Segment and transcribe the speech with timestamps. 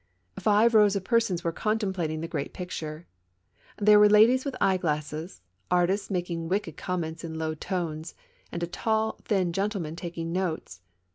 [0.39, 3.05] Five rows of persons were contemplating the great picture.
[3.77, 8.15] There were ladies with eye glasses, artists making wicked comments in low tones,
[8.51, 10.81] and a tall, thin gentleman taking notes.